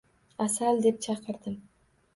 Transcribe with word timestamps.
Asal, 0.45 0.81
deb 0.87 0.99
chaqirdim 1.09 1.63